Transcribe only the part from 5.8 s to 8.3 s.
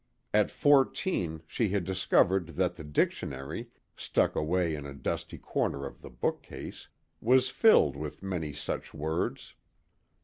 of the book case, was filled with